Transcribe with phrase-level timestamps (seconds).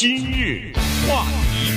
[0.00, 0.72] 今日
[1.06, 1.70] 话题，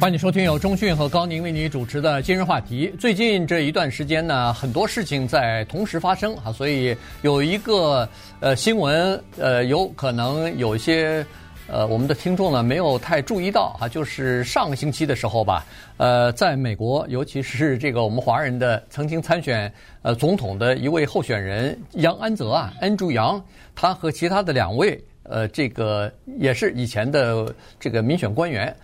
[0.00, 2.90] 欢迎收听由钟讯和高宁为你主持的今日话题。
[2.98, 8.08] 最近这一段时间呢，很多事情在同时发生啊，所以有一个
[8.40, 11.22] 呃新闻呃，有可能有一些。
[11.68, 15.66] 呃，我们的听众呢没有太注意到啊，就是上个星期的时候吧，
[15.96, 19.70] 呃，在美国，尤其是这个我们华人的曾经参选
[20.02, 23.44] 呃总统的一位候选人杨安泽啊，安珠杨，
[23.74, 24.96] 他和其他的两位
[25.28, 28.74] 呃，这个也是以前的这个民选官员，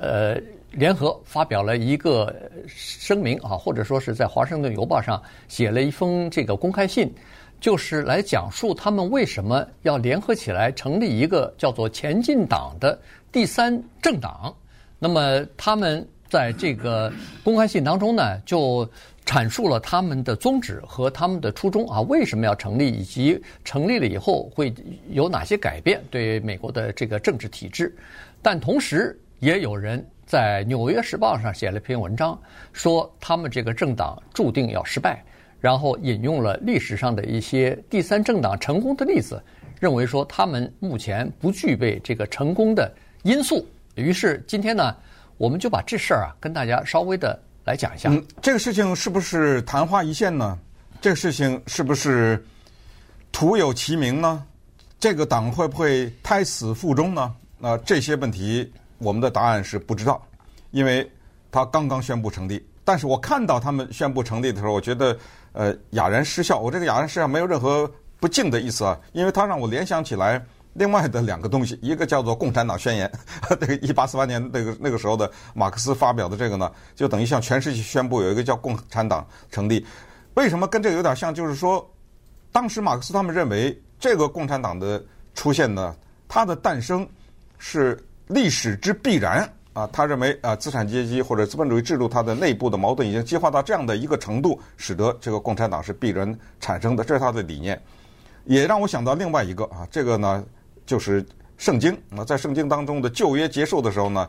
[0.00, 0.36] 呃，
[0.70, 2.34] 联合发表了一个
[2.66, 7.12] 声明啊，或者说是在《华盛顿邮报》上写了一封这个公开信。
[7.60, 12.98] 就是来讲述他们为什么要联合起来成立一个叫做“前进党”的
[13.30, 14.50] 第三政党。
[14.98, 17.12] 那么他们在这个
[17.44, 18.88] 公开信当中呢，就
[19.30, 24.74] 阐述了他们的宗旨和他们的初衷啊，为什么要成立，以及成立了以后会
[25.10, 27.94] 有哪些改变对美国的这个政治体制。
[28.42, 32.36] 但同时，也有人在《纽约时报》上写了一篇文章，
[32.72, 35.22] 说他们这个政党注定要失败。
[35.60, 39.40] 然后引用了历史上的一些第三政党成功的例子，
[39.78, 43.64] 认为说他们目前不具备这个成功的因素。
[43.94, 44.96] 于是今天呢，
[45.36, 48.08] 我们就把这事儿啊跟大家稍微的来讲一下。
[48.10, 50.58] 嗯，这个事情是不是昙花一现呢？
[51.00, 52.44] 这个事情是不是
[53.32, 54.42] 徒有其名呢？
[54.98, 57.34] 这个党会不会胎死腹中呢？
[57.58, 60.20] 那这些问题我们的答案是不知道，
[60.70, 61.10] 因为
[61.50, 62.64] 他刚刚宣布成立。
[62.84, 65.16] 但是我看到他们宣布成立的时候，我觉得。
[65.52, 66.60] 呃，哑然失笑。
[66.60, 70.40] 我这个哑然失笑没有任何不敬的意思啊，因为他让我联想起来
[70.72, 73.10] 另外的两个东西，一个叫做《共产党宣言》，
[73.60, 79.84] 这个一八四八年那个那个时候的马克思发表的这个呢，就等于向全世界宣布有一个叫共产党成立。
[80.34, 81.34] 为什么跟这个有点像？
[81.34, 81.84] 就是说，
[82.52, 85.02] 当时马克思他们认为这个共产党的
[85.34, 85.94] 出现呢，
[86.28, 87.06] 它的诞生
[87.58, 89.48] 是历史之必然。
[89.72, 97.80] 啊，他认为啊，资产阶级或者资本主义制度它的内部的矛盾已经激化到这样的一个程度，使得这个共产党是必然产生的，这是他的理念。
[98.46, 100.44] 也让我想到另外一个啊，这个呢
[100.90, 101.24] 就是
[101.56, 104.28] 圣经啊，在圣经当中的旧约结束的时候呢，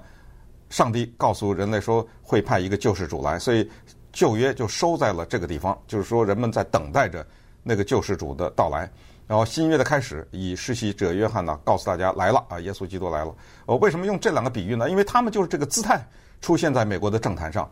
[0.69, 3.67] 上帝告诉人类说会派一个救世主来，所以
[4.13, 7.25] 旧约就收在了这个地方，就是说人们在等待着
[7.63, 8.87] 那个救世主的到来。
[9.25, 13.33] 然后新约的开始，以施洗者约翰呢告诉大家来了啊，耶稣基督来了。
[13.65, 14.87] 我为什么用这两个比喻呢？
[14.87, 15.99] 因为他们就是这个姿态
[16.41, 17.67] 出现在美国的政坛上。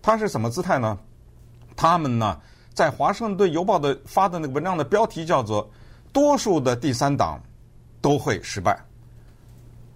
[0.00, 0.98] 他是什么姿态呢？
[1.76, 2.40] 他们呢
[2.72, 5.70] 在华盛顿邮报的发的那个文章的标题叫做
[6.10, 7.38] “多数的第三党
[8.00, 8.78] 都会失败”，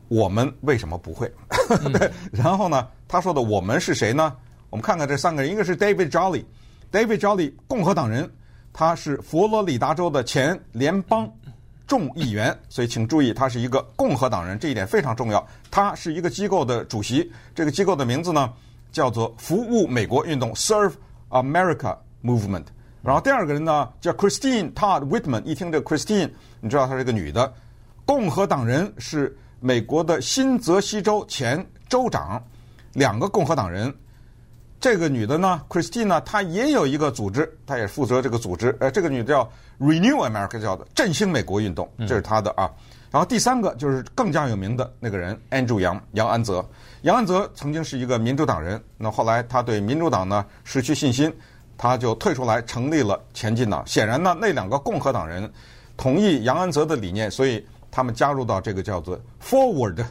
[0.08, 1.32] 我们为什么不会？
[1.92, 2.10] 对。
[2.32, 4.34] 然后呢，他说的我们是谁呢？
[4.70, 8.30] 我们看看这三个人，一个是 David Jolly，David Jolly 共和党人。
[8.76, 11.32] 他是佛罗里达州的前联邦
[11.86, 15.46] 众议员，所以请注意，他是一个共和党人，这一点非常重要。
[15.70, 18.52] 他是一个机构的主席，这个机构的名字呢
[18.90, 20.94] 叫做“服务美国运动 ”（Serve
[21.30, 22.64] America Movement）。
[23.00, 27.54] 然后第二个人呢叫 Christine Todd Whitman，一听这个 Christine，你知道她是一个女的，
[28.04, 32.42] 共和党人，是美国的新泽西州前州长，
[32.92, 33.92] 两个共和党人。
[34.80, 38.76] 这个女的呢，Christine 呢，她也有一个组织，她也负责这个组织。
[38.80, 39.50] 呃，这个女的叫
[39.80, 42.70] Renew America，叫的振兴美国运动，这是她的啊。
[43.10, 46.62] 然后第三个就是更加有名的那个人，安珠杨，杨安泽。
[47.02, 51.34] 杨安泽曾经是一个民主党人，那后来他对民主党呢失去信心，
[51.78, 53.86] 他就退出来成立了前进党。
[53.86, 55.50] 显然呢，那两个共和党人
[55.96, 57.64] 同意杨安泽的理念，所以
[57.94, 60.04] 他们加入到这个叫做 Forward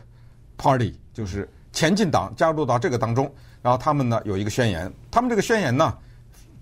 [0.56, 3.30] Party，就是前进党，加入到这个当中。
[3.62, 5.94] 然后他们呢有一个宣言，他们这个宣言呢，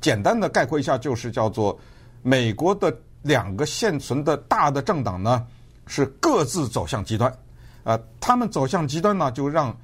[0.01, 1.77] 简单的概括一下就是叫做
[2.23, 5.45] 美国的两个现存的大的政党呢
[5.85, 7.31] 是各自走向极端，
[7.83, 9.77] 呃，他们走向极端呢就让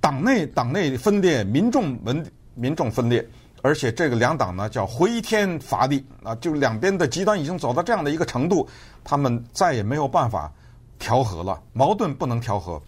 [0.00, 3.24] 党内党内分裂，民众文民众分裂，
[3.62, 8.68] 而且这个两党呢叫回天乏力啊，就两边的极端已经走到这样的一个程度，
[9.04, 10.52] 他们再也没有办法
[11.00, 12.80] 调和了，矛盾不能调和，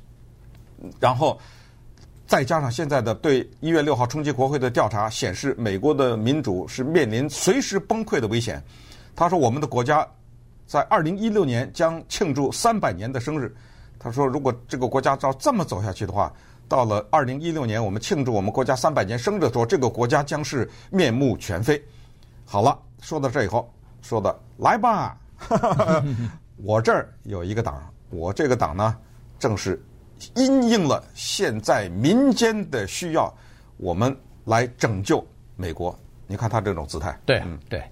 [1.00, 1.36] 然后。
[2.24, 8.62] 再加上现在的对一月六号冲击国会的调查显示，美国的民主是面临随时崩溃的危险。
[9.14, 10.06] 他说：“我们的国家
[10.66, 13.54] 在二零一六年将庆祝三百年的生日。”
[14.00, 16.32] 他说：“如果这个国家照这么走下去的话，
[16.68, 21.82] 到了二零一六年，我们庆祝我们国家三百年生日的时候，这个国家将是面目全非。”
[22.46, 23.70] 好了，说到这以后，
[24.00, 25.18] 说的来吧，
[26.56, 28.96] 我这儿有一个党，我这个党呢，
[29.38, 29.82] 正是。
[30.36, 33.34] 因应了现在民间的需要，
[33.76, 35.26] 我们来拯救
[35.56, 35.98] 美国。
[36.28, 37.82] 你看他这种姿态，对，嗯，对，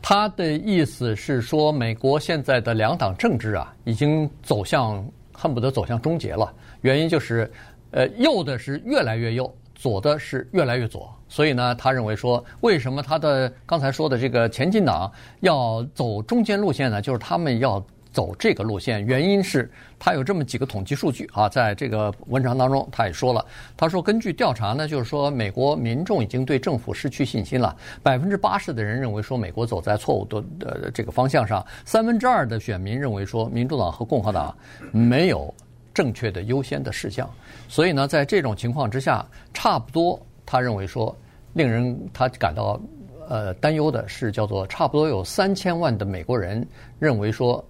[0.00, 6.54] 他的意思是说，美国现在的两党政治啊，已经走向恨不得走向终结了。
[6.82, 7.50] 原因就是，
[7.90, 11.12] 呃，右的是越来越右，左的是越来越左。
[11.28, 15.10] 所以呢，他认为说，为什么他的刚才说的这个前进党
[15.40, 17.02] 要走中间路线呢？
[17.02, 23.44] 就是他们要走这个路线，原因是他有这么几个统计数据啊，在这个文章当中他也说了，
[23.76, 34.54] 他说根据调查呢，就是说美国民众已经对政府失去信心了，百分之八十的人认为说美国走在错误的呃这个方向上，三分之二的选民认为说民主党和共和党
[34.90, 35.52] 没有
[35.94, 37.28] 正确的优先的事项，
[37.68, 40.20] 所以呢，在这种情况之下，差不多。
[40.44, 41.16] 他认为说，
[41.54, 42.78] 令人他感到
[43.28, 46.66] 呃担忧的是，叫做差不多有三千万的美国人
[46.98, 47.64] 认为说，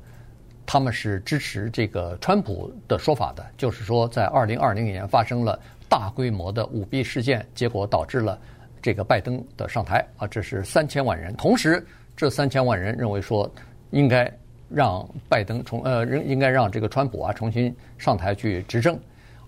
[0.72, 8.38] 他们是支持这个川普的说法的，就是说在二零二零年发生了大规模的舞弊事件，结果导致了
[8.80, 11.36] 这个拜登的上台啊，这是三千万人。
[11.36, 11.86] 同时，
[12.16, 13.46] 这三千万人认为说，
[13.90, 14.32] 应该
[14.70, 18.98] 让拜登重呃，应该让这个川普啊重新上台去执政，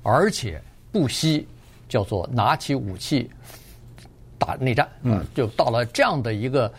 [0.02, 0.60] 而且
[0.92, 1.48] 不惜。
[1.88, 3.30] 叫做拿起武器
[4.38, 6.70] 打内战，嗯，就到了这样的一个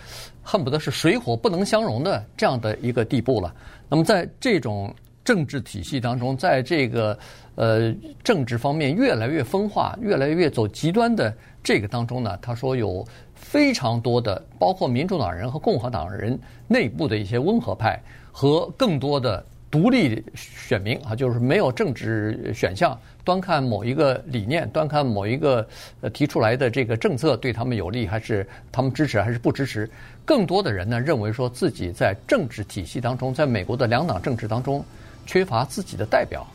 [0.44, 3.56] 恨不得是水火不能相容的这样的一个地步了。
[3.90, 4.94] 那么在这种
[5.24, 7.18] 政治体系当中，在这个
[7.56, 7.94] 呃
[8.24, 11.34] 政治方面越来越分化、越来越走极端的
[11.64, 18.02] 这个当中呢，他说有非常多的，包括民主党人和共和党人内部的一些温和派
[18.32, 19.46] 和更多的。
[19.76, 25.68] 独立选民啊，就是没有政治选项，端看某一个理念，端看某一个
[26.00, 29.90] 呃提出来的这个政策对他们有利，还是他们支持还是不支持？
[30.24, 34.82] 更多的人呢，认为说自己在政治体系当中，在美国的两党政治当中
[35.26, 36.48] 缺乏自己的代表。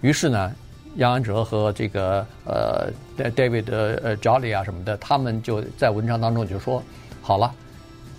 [0.00, 0.52] 于是呢，
[0.96, 6.82] 杨安哲和这个呃 David 呃 Jolly 啊什么的，他们就在文章当中就说：
[7.22, 7.54] 好了，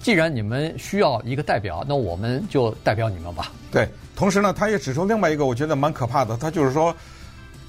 [0.01, 3.51] 既然你们需要一个代表，那我们就代表你们吧。
[3.69, 3.85] 对。
[4.17, 6.93] 同时呢，他也指出另外一个我觉得蛮可怕的，他就是说，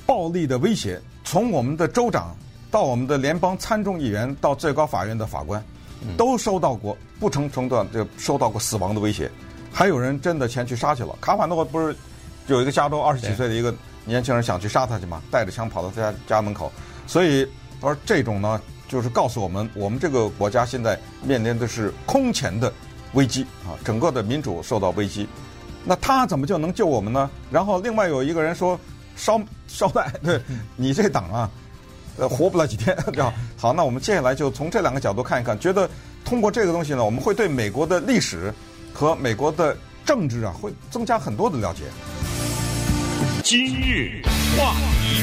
[0.07, 2.35] 暴力的威胁，从我们的州长
[2.71, 5.63] 到我们的联邦参众议员到最高法院的法官，
[6.17, 9.31] 都收到过不成程度就受到过死亡的威胁，
[9.71, 11.15] 还有人真的前去杀去了。
[11.21, 11.95] 卡瓦诺不是
[12.47, 13.75] 有一个加州二十几岁的一个
[14.07, 15.23] 年轻人想去杀他去吗？
[15.31, 16.73] 带着枪跑到他家家门口，
[17.07, 17.47] 所以
[17.79, 18.59] 他说这种呢，
[18.89, 22.73] 就是告诉我们，我们这个国家现在面临的是空前的
[23.13, 25.29] 危机啊，整个的民主受到危机。
[25.89, 27.31] 那他怎么就能救我们呢？
[27.51, 28.79] 然后另外有一个人说，
[29.17, 30.39] 捎捎带，对
[30.77, 31.51] 你这党啊，
[32.19, 33.33] 呃，活不了几天， 对吧？
[33.57, 35.89] 好，那我们接下来就从这两个角度看一看，觉得
[36.27, 38.53] 通过这个东西呢，我们会对美国的历史
[38.93, 39.75] 和美国的
[40.05, 41.85] 政治啊，会增加很多的了解。
[43.43, 44.21] 今日
[44.59, 45.23] 话题，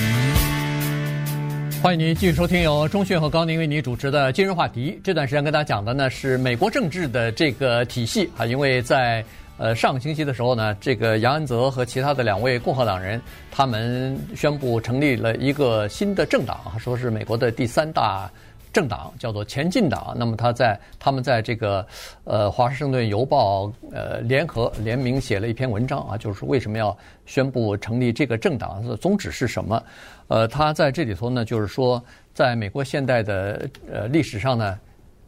[1.83, 4.99] 欢迎您继续收听由钟迅和高宁为您主持的今日话题。
[5.03, 9.23] 这段时间跟大家讲的呢是美国政治的这个体系啊，因为在。
[9.57, 18.29] 呃，上个星期的时候呢，这个杨安泽和其他的两位共和党人，他们宣布成立了一个新的政党，说是美国的第三大
[18.73, 20.13] 政党，叫做前进党。
[20.17, 21.87] 那么他在他们在这个
[22.25, 29.81] 呃《华盛顿邮报》呃联合联名写了一篇文章啊，就是为什么要宣布成立这个政党的宗旨是什么？
[30.27, 32.03] 呃，他在这里头呢，就是说，
[32.33, 34.79] 在美国现代的呃历史上呢，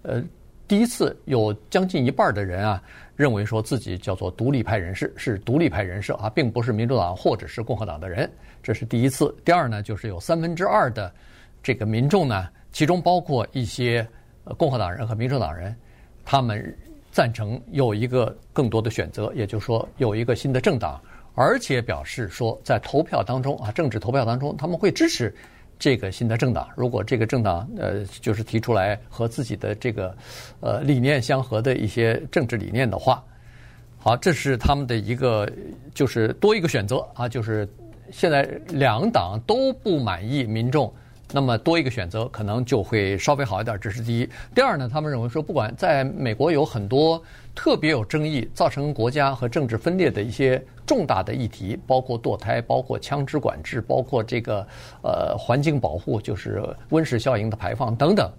[0.01, 0.21] 呃，
[0.67, 2.81] 第一次有将近一半的人啊。
[3.15, 8.31] 认为说自己叫做独立派人士，是独立派人士啊，并不是民主党或者是共和党的人，
[8.61, 9.35] 这是第一次。
[9.43, 11.11] 第二呢，就是有三分之二的
[11.63, 14.07] 这个民众呢，其中包括一些
[14.55, 15.75] 共和党人和民主党人，
[16.23, 16.77] 他们
[17.11, 21.01] 赞成有一个更多的选择，也就是说有一个新的政党，
[21.33, 25.33] 而且表示说在投票当中啊，政治投票当中他们会支持。
[25.79, 30.15] 这个新的政党，如果这个政党呃，就是提出来和自己的这个
[30.59, 33.23] 呃理念相合的一些政治理念的话，
[33.99, 35.47] 好，这是他们的一个
[35.93, 37.67] 就是多一个选择啊，就是
[38.11, 40.91] 现在两党都不满意民众，
[41.31, 44.29] 那么多一个选择可能就会稍微好一点，这是第一。
[44.55, 47.21] 第二呢，他们认为说，不管在美国有很多
[47.53, 50.63] 特别有争议、造成国家和政治分裂的一些。
[50.87, 54.65] 重大的议题包括堕胎，包括枪支管制，包括这个
[55.03, 58.31] 呃环境保护，就是温室效应的排放等等。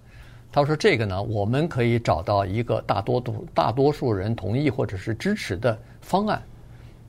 [0.51, 6.41] 他说这个呢，我们可以找到一个大多数大多数人同意或者是支持的方案。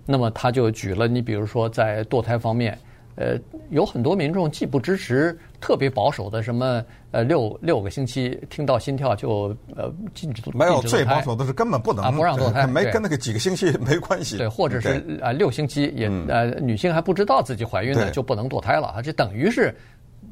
[0.05, 2.79] 那么他就举了你比如说在堕胎方面。
[3.21, 14.39] 呃，有很多民众既不支持特别保守的什么呃六六个星期听到心跳就呃禁止，没有最保守的是根本不能啊不让堕胎，没跟那个几个星期 没关系。
[14.39, 19.77] 对，或者是啊六星期也呃女性还不知道自己怀孕呢就不能堕胎了啊，这等于是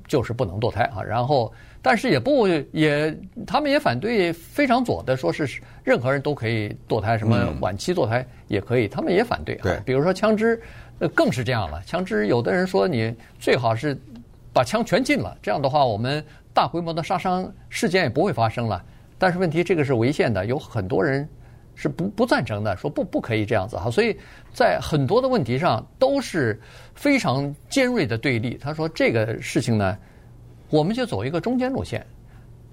[0.06, 1.02] 就是不能堕胎啊。
[1.02, 1.52] 然后
[1.82, 3.14] 但是也不也
[3.46, 9.56] 他们也反对非常左的说是任何人都可以堕胎，什么晚期堕胎也可以，他们也反对。
[9.56, 10.58] 对，比如说枪支。
[11.00, 11.82] 呃，更是这样了。
[11.86, 13.96] 枪支，有的人说你最好是
[14.52, 18.84] 把枪全禁了，这样的话，我们大规模的杀伤事件也不会发生了。
[19.16, 21.28] 但是问题，这个是违宪的，有很多人
[21.74, 23.90] 是不不赞成的，说不不可以这样子哈。
[23.90, 24.16] 所以
[24.52, 26.60] 在很多的问题上都是
[26.94, 28.56] 非常尖锐的对立。
[28.56, 29.98] 他说这个事情呢，
[30.70, 32.04] 我们就走一个中间路线。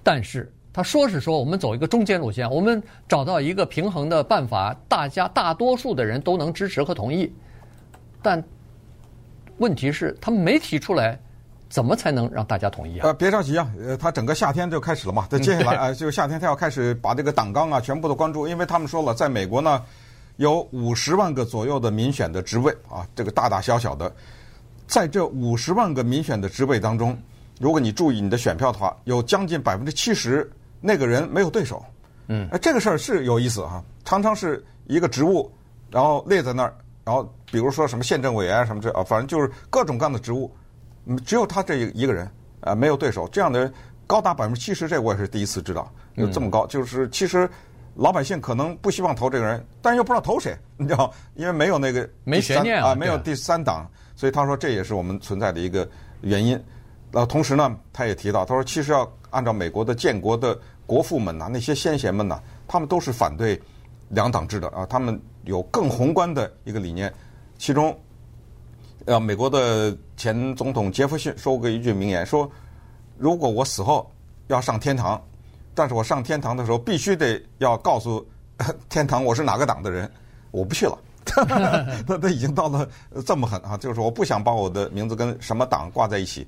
[0.02, 7.32] 但是他说是说我们走一个中间路线，我们找到一个平衡的办法，大家大多数的人都能支持和同意。
[8.26, 8.42] 但
[9.58, 11.16] 问题是，他们没提出来，
[11.68, 13.06] 怎么才能让大家同意啊？
[13.06, 15.28] 呃，别着急啊，呃，他整个夏天就开始了嘛。
[15.30, 19.80] 他接下来啊，就夏天他要开始把这个党纲啊全部都关注，因为他们说了，在美国呢，
[20.38, 24.12] 有五十万个左右的民选的职位啊，这个大大小小的，
[24.88, 27.16] 在这五十万个民选的职位当中，
[27.60, 31.80] 如果你注意你的选票的话，有将近百分之七十那个人没有对手。
[32.26, 35.48] 嗯，哎，这个事儿是有意思啊，常常是一个职务，
[35.92, 36.74] 然后列在那儿。
[37.06, 37.22] 然后，
[37.52, 40.50] 比如说什么县政委员啊，什么这啊，反正就是各种各样的职务，
[41.24, 42.28] 只有他这一个人
[42.62, 43.28] 啊，没有对手。
[43.28, 43.72] 这样的人
[44.08, 46.66] 高达百分之七十，这我也是第一次知道有这么高。
[46.66, 47.48] 就是其实
[47.94, 55.88] 老百姓可能不希望投这个人，但又不知道投谁，你知道，因为没有那个没悬念啊，没有第三党，所以他说这也是我们存在的一个
[56.22, 56.60] 原因。
[57.12, 63.62] 呃，同时呢，他也提到，他说其实要按照美国的建国的国父们呐，那些先贤们呐，他们都是反对
[64.08, 65.20] 两党制的啊，他们。
[65.46, 67.14] 有更宏观的一个理念，
[67.56, 67.96] 其中，
[69.04, 72.50] 呃，美国的前总统杰弗逊说过一句名言，说
[73.16, 74.10] ：“如果我死后
[74.48, 75.24] 要上天堂，
[75.72, 78.26] 但是我上天堂的时候必须得要告诉
[78.90, 80.10] 天堂我是哪个党的人，
[80.50, 82.88] 我不去了。”他他已经到了
[83.24, 86.44] 这么狠啊，就是我不想把我的名字跟什么党挂在一起。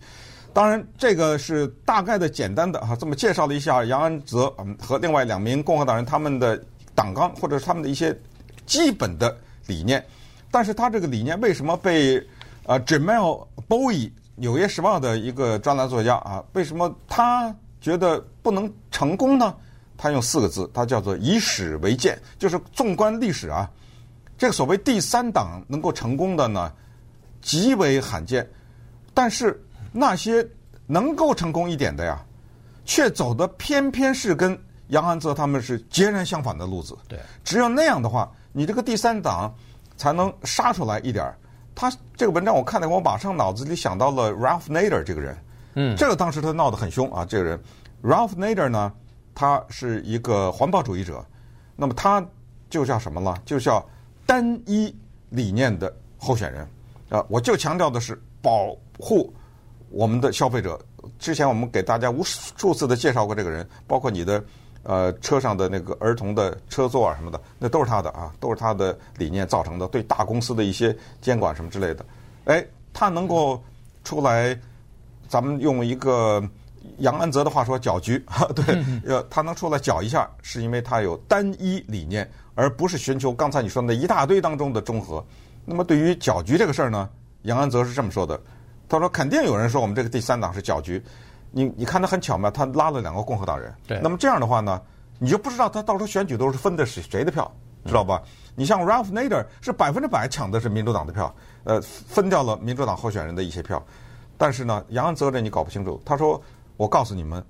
[0.53, 6.61] 当然，这个是大概的、简单的啊，这么介绍了一下杨安泽和另外两名共和党人他们的
[6.99, 8.19] 党纲或者是他们的一些。
[8.67, 9.35] 基本的
[9.67, 10.05] 理念，
[10.51, 12.23] 但是他这个理念为什么被
[12.65, 19.57] 呃 Jamal Bouie 纽约时报的一个专栏作家啊，为什么他觉得不能成功呢？
[19.97, 23.71] 他用四个字，他叫做以史为鉴，就是纵观历史啊，
[24.37, 26.71] 这个所谓第三党能够成功的呢，
[27.41, 28.47] 极为罕见。
[29.15, 29.59] 但是
[29.93, 30.47] 那些
[30.87, 32.23] 能够成功一点的呀，
[32.85, 36.97] 却走的偏偏是跟杨安泽他们是截然相反的路子。
[37.09, 38.31] 对，只有那样的话。
[38.51, 39.55] 你这个第三党
[39.97, 41.39] 才能杀出来一点儿。
[41.77, 45.39] 他这个文章我看了，我马上脑子里想到了 Ralph Nader 这个人。
[45.75, 47.25] 嗯，这个当时他闹得很凶啊。
[47.25, 47.61] 这个人
[48.03, 48.93] Ralph Nader 呢，
[49.33, 51.25] 他是一个环保主义者。
[51.77, 52.27] 那么他
[52.69, 53.41] 就叫什么了？
[53.45, 53.87] 就叫
[54.27, 54.93] 单一
[55.29, 56.67] 理念的候选人。
[57.11, 59.33] 啊，我就强调的是保护
[59.91, 60.81] 我们的消费者。
[61.19, 64.43] 之前我们给大家无数次的介绍过这个人，包括你的。
[64.85, 69.87] 呃，车上的那个儿童的车座啊什么的，那都是他的啊，都是他的理念造成的。
[69.89, 72.05] 对大公司的一些监管什么之类的，
[72.45, 73.63] 哎，他能够
[74.05, 74.59] 出来，
[75.29, 76.43] 咱们用一个
[76.99, 78.25] 杨安泽的话说搅局，
[78.57, 78.65] 对，
[79.05, 85.23] 呃，他能出来搅一下，是因为他有单一理念，而不是寻求刚才你说的那一大堆当中的中和。
[85.67, 87.11] 那么对于搅局这个事儿呢，
[87.43, 88.41] 杨安泽是这么说的，
[88.89, 91.03] 他说肯定有人说我们这个第三党是搅局。
[91.51, 93.75] 你你看他很巧妙，他拉了两个共和党人。
[93.87, 94.01] 对。
[94.03, 94.81] 那么这样的话呢，
[95.19, 97.51] 你就不知道他到时候选举都是分的是谁的票，
[97.87, 98.23] 知道吧？
[98.55, 103.83] 你像 Ralph Nader 是百分之百抢的是民主党的票，呃，分掉了民主党候选人的一些票。
[104.37, 106.01] 但是呢，杨安泽这你搞不清楚。
[106.05, 106.41] 他说
[106.77, 107.45] ：“我告诉你们，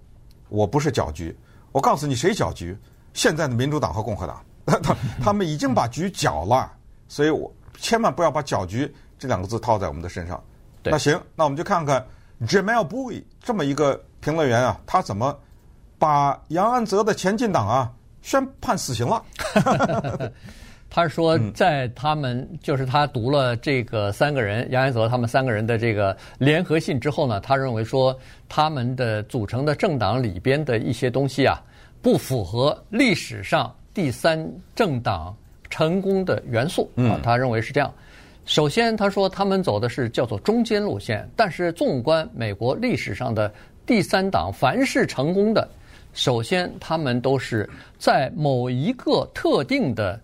[0.48, 1.36] 我不是搅局。
[1.72, 2.76] 我告诉你谁搅局？
[3.14, 4.42] 现在的民主党和共和党，
[4.82, 6.70] 他他们已经把局搅了。
[7.08, 10.42] 所以我千万不要把搅局这两个字套在我们的身上。
[10.84, 12.04] 那行，那我们就看看。”
[12.46, 15.36] Jamelle Bouie 这么一个评论员啊，他怎么
[15.98, 17.92] 把杨安泽的前进党啊
[18.22, 19.22] 宣判死刑了？
[20.90, 28.18] 他说，在他们就是他读了这个三个人杨安泽他们三个人的这个联合信之后呢，他认为说
[28.48, 31.62] 他们的组成的政党里边的一些东西啊，
[32.00, 35.36] 不符合历史上第三政党
[35.68, 37.92] 成功的元素啊，他认为是这样。
[38.48, 43.52] 首先，他说他们走的是叫做中间路线，但是纵观美国历史上的
[43.84, 45.68] 第三党，凡是成功的，
[46.14, 50.18] 首先他们都是在某一个特定的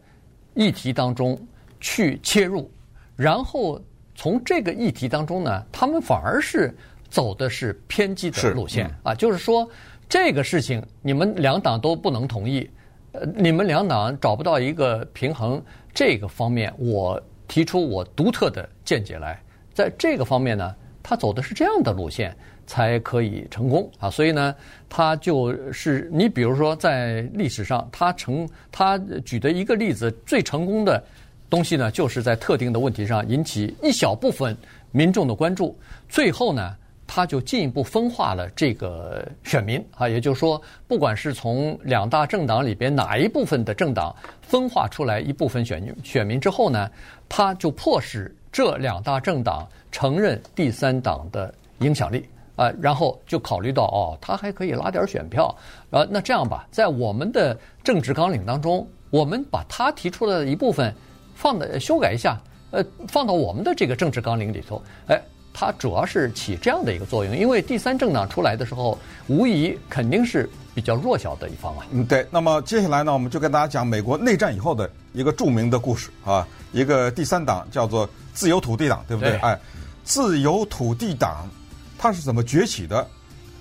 [0.54, 1.38] 议题当中
[1.80, 2.68] 去切入，
[3.14, 3.78] 然后
[4.14, 6.74] 从这个议题当中呢，他们反而是
[7.10, 9.68] 走的是偏激的路线啊，就是说
[10.08, 12.66] 这个事情你们两党都不能同意，
[13.12, 15.62] 呃，你们两党找不到一个平衡，
[15.92, 17.22] 这个方面我。
[17.48, 19.40] 提出我独特的见解来，
[19.72, 22.34] 在这个方面呢，他走的是这样的路线
[22.66, 24.10] 才可以成功啊。
[24.10, 24.54] 所以呢，
[24.88, 31.02] 他就是你比如说在历史上，他成他举的一个例子最成功的
[31.50, 34.56] 东西呢，就是在特定的问题上引起一小部分
[34.90, 35.76] 民众的关注，
[36.08, 36.74] 最后呢，
[37.14, 46.90] 他就进一步分化了这个选民啊，也就是说，不管是从两大政党里边哪一部分的政党分化出来一部分选选民之后呢，
[47.28, 55.56] 他就迫使这两大政党承认第三党的影响力啊，然后就考虑到哦，他还可以拉点选票，
[55.90, 60.92] 啊，那这样吧，在我们的政治纲领当中，我们把他提出来的一部分
[61.37, 62.37] 放的修改一下，
[62.73, 65.23] 呃，放到我们的这个政治纲领里头，哎。
[65.56, 71.87] 它主要是起这样的一个作用，因为第三政党出来的时候，无疑肯定是比较弱小的一方啊。
[71.92, 72.26] 嗯，对。
[72.28, 79.30] 那么接下来呢，我们就跟大家讲美国内战以后的一个著名的故事啊，一个第三党叫做自由土地党，对不对？
[79.30, 79.38] 对。
[79.38, 79.58] 哎，
[80.02, 81.49] 自由土地党
[81.96, 83.06] 它是怎么崛起的？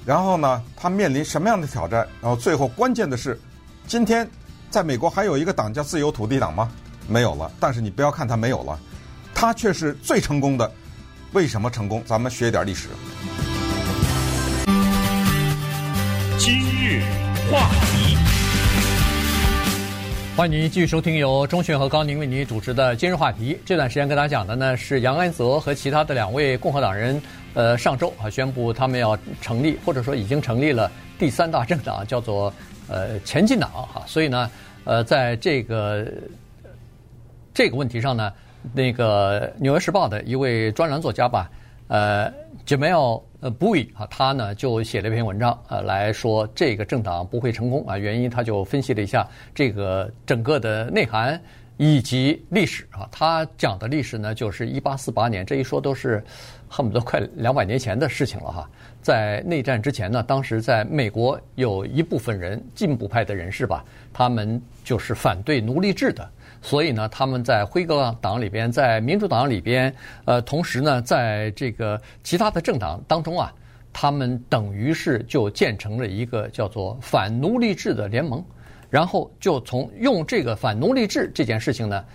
[0.03, 2.07] 然后呢，它面临什么样的挑战？
[2.19, 3.39] 然后最后关键的是，
[3.85, 4.27] 今天
[4.71, 6.71] 在美国还有一个党叫自由土地党吗？
[7.07, 7.51] 没有了。
[7.59, 8.79] 但是你不要看它没有了，
[9.35, 10.69] 它却是最成功的。
[11.33, 12.03] 为什么成功？
[12.05, 12.89] 咱们学一点历史。
[16.37, 17.01] 今日
[17.51, 18.15] 话题，
[20.37, 23.55] 欢迎您继续收听由钟迅和高宁为您主持的《今日话题》。
[23.65, 27.19] 这段时间跟大家讲的呢是杨安泽和其他的两位共和党人，
[27.55, 32.53] 呃，上周啊宣布他们要成立，或者说已经成立了第三大政党，叫做
[32.87, 34.03] 呃前进党哈。
[34.05, 34.51] 所以呢，
[34.83, 36.07] 呃，在这个
[37.55, 38.31] 这个问题上呢。
[38.71, 41.51] 那个《纽约时报》的一位专栏作家吧，
[41.87, 42.31] 呃
[42.65, 43.21] ，Jamelle
[43.59, 51.39] Bouie 啊，他呢就写了一篇文章，呃，来说这个政党不会成功啊，原因他就分析了一下这个整个的内涵
[51.75, 53.07] 以及历史啊。
[53.11, 56.23] 他讲的历史呢，就是一八四八年，这一说都是
[56.69, 58.69] 恨不得快两百年前的事情了哈。
[59.01, 66.25] 在内战之前呢，当时在美国有一部分人进步派的人士吧，他们就是反对奴隶制的。
[66.65, 69.93] 所以呢，他们在辉格党里边，在民主党里边，
[70.23, 73.53] 呃，同时呢，在这个其他的政党当中啊，
[73.91, 78.41] 他们等于是就建成了一个叫做反奴隶制的联盟，
[78.89, 82.05] 然后就从用这个反奴隶制这件事情呢，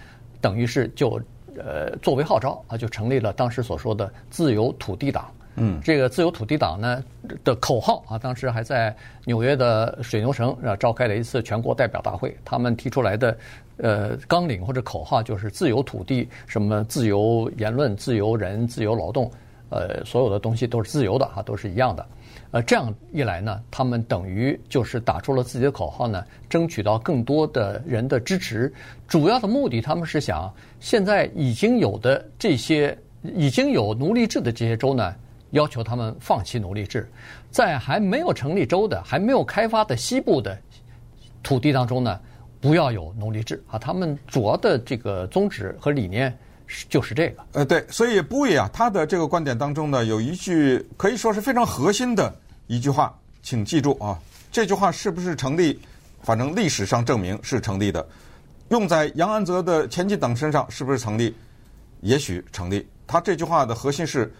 [0.40, 1.20] 等于是就
[1.58, 5.30] 呃作为号召啊，就成立了当时所说的自由土地党。
[5.60, 7.02] 嗯，这个自由土地党呢
[7.42, 8.94] 的口号啊，当时还在
[9.24, 13.36] 纽约的水牛城啊召开了一次全国代表大会，他们提出来的
[13.76, 19.30] 呃纲领或者口号就是自由土地，什么自由言论、自由人、自由劳动，
[19.70, 22.06] 呃，所有的东西都是自由的哈，都是一样的。
[22.50, 28.72] 呃，这样一来呢，他们等于就是打出了自己的口号呢，争取到更多的人的支持。
[29.06, 35.14] 主要的目的，他们是想现在已经有的这些已经有奴隶制的这些州呢。
[35.52, 37.10] 要求他们放弃奴隶制，
[37.50, 40.58] 在还没有成立州的、还没有开发的西部的
[41.42, 42.20] 土地当中呢，
[42.60, 43.78] 不要有奴隶制啊。
[43.78, 47.42] 他们主要的这个宗旨和理念是就是这个。
[47.52, 52.30] 呃，对，所以布伊啊，他的这个观点当中呢，有一句可以说是非常核心的
[52.66, 54.18] 一句话，请记住啊，
[54.52, 55.80] 这句话是不是成立？
[56.20, 58.06] 反正历史上证明是成立的。
[58.68, 61.34] 用在杨安泽的前进党身上是不是成立？
[62.02, 62.86] 也许成立。
[63.06, 64.30] 他这句话的核心是。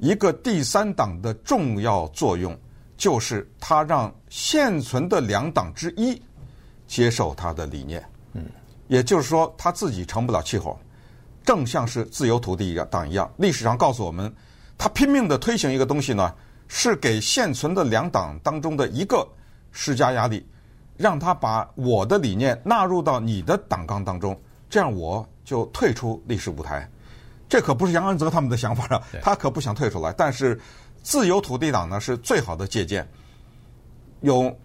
[0.00, 2.58] 一个第三党的重要作用，
[2.96, 6.20] 就是他让现存的两党之一
[6.86, 8.02] 接受他的理念。
[8.32, 8.44] 嗯，
[8.88, 10.78] 也就是说，他自己成不了气候，
[11.44, 13.30] 正像是自由土地一党一样。
[13.36, 14.32] 历史上告诉我们，
[14.78, 16.34] 他拼命的推行一个东西呢，
[16.66, 19.26] 是给现存的两党当中的一个
[19.70, 20.46] 施加压力，
[20.96, 24.34] 让他把我的理念纳入到你的党纲当中，
[24.70, 26.88] 这样我就退出历史舞台。
[27.50, 30.12] 这可不是杨安泽他们的想法啊，他可不想退出来。
[30.12, 30.58] 但是，
[31.02, 33.06] 自由土地党呢是最好的借鉴。
[34.20, 34.56] 用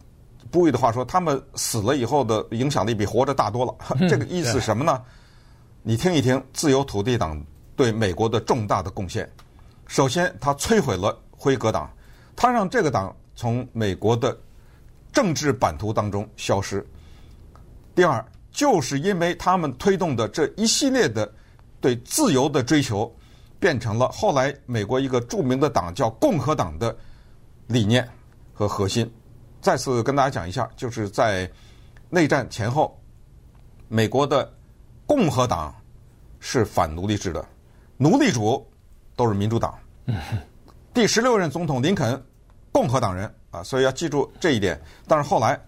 [0.52, 3.76] 布伊的话说，他们死了以后的影响力比活着大多了。
[4.08, 5.02] 这个意思是什么呢？
[5.82, 7.44] 你听一听，自由土地党
[7.76, 9.28] 对美国的重大的贡献。
[9.88, 11.92] 首先，他摧毁了辉格党，
[12.36, 14.38] 他让这个党从美国的
[15.12, 16.88] 政治版图当中消失。
[17.96, 21.34] 第二，就是因为他们推动的这一系列的。
[21.86, 23.16] 对自由的追求，
[23.60, 26.98] 变成了后来美国一个著名的党叫共和党的
[27.68, 28.10] 理念
[28.56, 29.08] 和核心。
[29.62, 31.48] 再次跟大家讲一下，就是在
[32.10, 33.00] 内战前后，
[33.88, 34.52] 美国的
[35.06, 35.76] 共和党
[36.40, 37.46] 是反奴隶制的，
[37.98, 38.68] 奴隶主
[39.16, 39.78] 都是民主党。
[40.92, 42.20] 第十六任总统林肯，
[42.72, 44.82] 共和党人啊，所以要记住这一点。
[45.06, 45.62] 但是后来，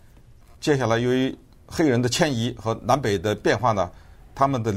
[0.60, 3.92] 接下来由于黑人的迁移和南北的变化呢，
[4.34, 4.74] 他们的。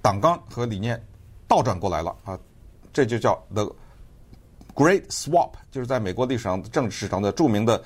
[0.00, 1.02] 党纲和理念
[1.46, 2.38] 倒转过来了啊，
[2.92, 3.74] 这就叫 The
[4.74, 7.82] Great Swap，就是在美国历史上政治史上的著名的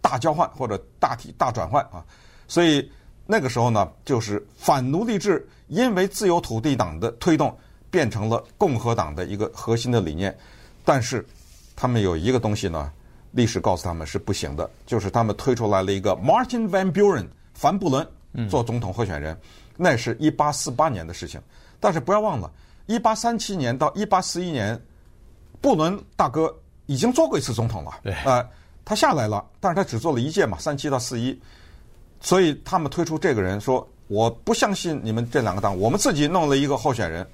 [0.00, 2.04] 大交换或者大体大转换啊。
[2.46, 2.90] 所以
[3.26, 7.56] 那个时候呢，就是反奴隶制，因为自由土地党的推动，
[7.90, 10.36] 变成了共和党的一个核心的理念。
[10.84, 11.26] 但是
[11.74, 12.92] 他们有一个东西呢，
[13.32, 18.06] 历史告诉他们是不行的，就是他们推出来了一个 Martin Van Buren 凡布伦
[18.48, 19.36] 做总统候选人，
[19.76, 21.40] 那是一八四八年的事情。
[21.78, 22.50] 但是不要忘了，
[22.86, 24.80] 一八三七年到一八四一年，
[25.60, 26.54] 布伦大哥
[26.86, 28.00] 已经做过一次总统了。
[28.02, 28.48] 对，呃，
[28.84, 31.38] 他下来了，但是他只做了一届嘛，三七到四一。
[32.20, 37.26] 所以他们推出这个人说：“我不相信你们这两个党，我们自己弄了一个候选人。”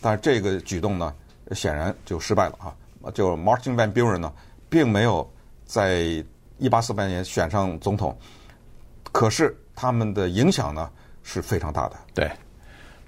[0.00, 1.14] 但是这个举动呢，
[1.52, 2.74] 显然就失败了啊！
[3.12, 4.32] 就 Martin Van Buren 呢，
[4.70, 5.30] 并没有
[5.66, 6.24] 在
[6.56, 8.16] 一八四八年选上总统，
[9.12, 10.90] 可是他们的影响呢
[11.32, 11.96] 是非常大的。
[12.12, 12.30] 对，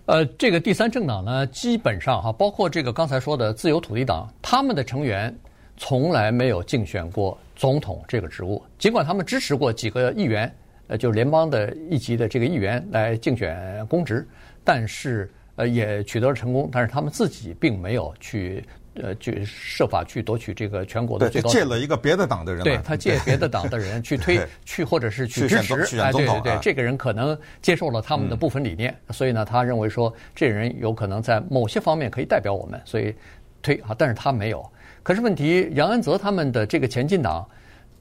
[0.07, 5.35] 呃，这个第三政党呢，基本上哈，包括这个刚才说的自由土地党，他们的成员
[5.77, 10.53] 从来没有竞选过总统这个职务，尽管他们支持过几个议员。
[10.89, 14.27] 呃，就是联邦的一级的这个议员来竞选公职，
[14.63, 18.63] 但是呃也取得了成功，但是他们自己并没有去
[18.95, 21.51] 呃去设法去夺取这个全国的最高。
[21.51, 33.15] 借了一个别的党的人，对他借别的党的人去推 去或者是去支持，哎，对对对，这个人可能接受了他们的部分理念，所以呢，他认为说这人有可能在某些方面可以代表我们，所以
[33.63, 34.65] 推啊，但是他没有。
[35.03, 37.47] 可是问题，杨安泽他们的这个前进党。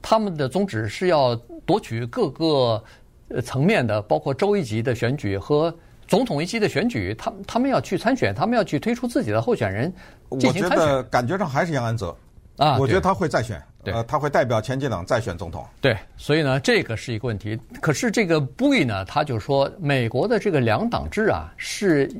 [0.04, 1.32] 他们的宗旨是要
[1.64, 2.82] 夺取各个
[3.28, 5.72] 呃层面的，包括州一级的选举和
[6.06, 7.14] 总统一级的选举。
[7.18, 9.92] 他他们要去参选，他们要去推出自己的候选人
[10.38, 10.78] 进行参选。
[10.78, 12.16] 我觉得感觉上还是杨安泽
[12.56, 15.66] 啊，我觉得他会再选，对呃，他会代表前进党再选总统。
[15.80, 17.58] 对，所以呢，这个是一个问题。
[17.80, 22.10] 可是这个 Bui 呢，他就说，美国的这个两党制啊，是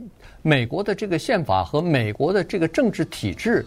[0.42, 3.64] 美国的这个宪法和美国的这个政治体制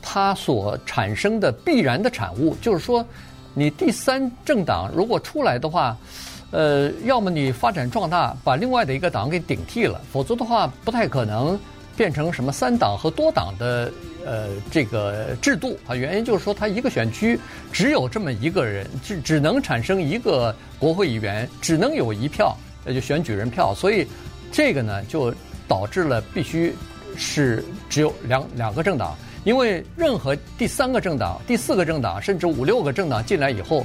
[0.00, 3.04] 它所产生的必然的产物，就是说。
[3.56, 5.96] 你第三政党如果出来的话，
[6.54, 11.58] 呃，要么你发展壮大，把另外的一个党给顶替了，否则的话不太可能
[11.96, 13.90] 变成什么三党和多党的
[14.24, 15.96] 呃这个制度啊。
[15.96, 17.36] 原因就是说，他一个选区
[17.72, 24.06] 只有这么一个人，只只能产生一个国会议员，只能有一票，那就选举人票，所以
[24.52, 25.34] 这个呢就
[25.66, 26.72] 导致了必须
[27.16, 29.16] 是只有两两个政党。
[29.42, 33.84] 因为任何第三个政党、第四个政党，甚至五六个政党进来以后，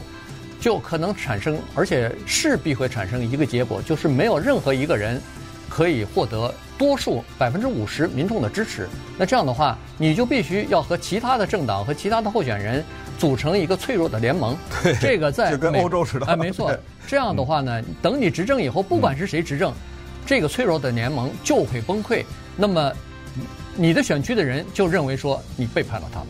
[0.60, 5.22] 就可能产生，而且势必会产生一个结果，就是没有任何一个人
[5.70, 8.88] 可以获得多数百分之五十民众的支持。
[9.18, 12.84] 那这样的话，你就必须要和其他的政党和其他的候选人
[13.18, 14.58] 组成一个脆弱的联盟。
[14.84, 16.26] 对，这个在就跟欧洲似的。
[16.26, 16.76] 哎，没错。
[17.08, 19.74] 这样的话呢，等你执政以后，不管是谁执政，
[20.26, 22.24] 这个脆弱的联盟就会崩溃。
[22.56, 22.92] 那么。
[23.76, 26.28] 你的选区的人就认为说你背叛了他们。